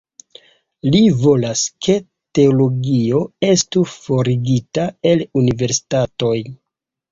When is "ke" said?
1.87-1.97